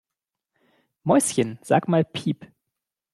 Mäuschen, 1.03 1.59
sag 1.61 1.87
mal 1.87 2.03
piep! 2.03 2.51